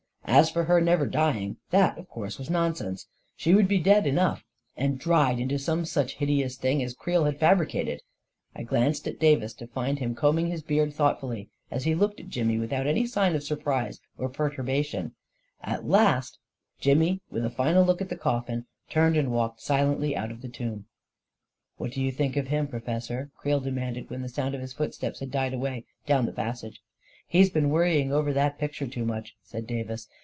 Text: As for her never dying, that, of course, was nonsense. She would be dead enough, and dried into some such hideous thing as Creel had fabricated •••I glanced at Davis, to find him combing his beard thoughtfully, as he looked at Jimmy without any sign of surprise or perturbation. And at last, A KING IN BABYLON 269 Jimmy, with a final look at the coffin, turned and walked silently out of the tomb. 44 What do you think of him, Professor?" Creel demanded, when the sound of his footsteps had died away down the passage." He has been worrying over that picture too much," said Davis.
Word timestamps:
As 0.23 0.49
for 0.49 0.63
her 0.63 0.79
never 0.79 1.05
dying, 1.05 1.57
that, 1.71 1.97
of 1.97 2.07
course, 2.07 2.39
was 2.39 2.49
nonsense. 2.49 3.05
She 3.35 3.53
would 3.53 3.67
be 3.67 3.79
dead 3.79 4.07
enough, 4.07 4.45
and 4.77 4.97
dried 4.97 5.41
into 5.41 5.59
some 5.59 5.83
such 5.83 6.15
hideous 6.15 6.55
thing 6.55 6.81
as 6.81 6.93
Creel 6.93 7.25
had 7.25 7.37
fabricated 7.37 7.95
•••I 8.55 8.63
glanced 8.63 9.05
at 9.09 9.19
Davis, 9.19 9.53
to 9.55 9.67
find 9.67 9.99
him 9.99 10.15
combing 10.15 10.47
his 10.47 10.63
beard 10.63 10.93
thoughtfully, 10.93 11.49
as 11.69 11.83
he 11.83 11.93
looked 11.95 12.21
at 12.21 12.29
Jimmy 12.29 12.57
without 12.57 12.87
any 12.87 13.05
sign 13.05 13.35
of 13.35 13.43
surprise 13.43 13.99
or 14.17 14.29
perturbation. 14.29 15.13
And 15.61 15.75
at 15.75 15.85
last, 15.85 16.39
A 16.79 16.81
KING 16.81 16.91
IN 16.93 16.97
BABYLON 16.99 17.19
269 17.29 17.29
Jimmy, 17.29 17.29
with 17.29 17.45
a 17.45 17.55
final 17.55 17.85
look 17.85 18.01
at 18.01 18.07
the 18.07 18.15
coffin, 18.15 18.65
turned 18.89 19.17
and 19.17 19.33
walked 19.33 19.59
silently 19.59 20.15
out 20.15 20.31
of 20.31 20.41
the 20.41 20.47
tomb. 20.47 20.85
44 21.75 21.75
What 21.85 21.91
do 21.91 21.99
you 22.01 22.09
think 22.11 22.37
of 22.37 22.47
him, 22.47 22.67
Professor?" 22.69 23.31
Creel 23.37 23.59
demanded, 23.59 24.09
when 24.09 24.21
the 24.21 24.29
sound 24.29 24.55
of 24.55 24.61
his 24.61 24.71
footsteps 24.71 25.19
had 25.19 25.29
died 25.29 25.53
away 25.53 25.83
down 26.05 26.25
the 26.25 26.31
passage." 26.31 26.81
He 27.31 27.39
has 27.39 27.49
been 27.49 27.69
worrying 27.69 28.11
over 28.13 28.31
that 28.33 28.59
picture 28.59 28.87
too 28.87 29.05
much," 29.05 29.35
said 29.43 29.67
Davis. 29.67 30.07